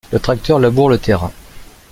le 0.11 0.19
tracteur 0.19 0.57
labourre 0.57 0.89
le 0.89 0.97
terrain 0.97 1.31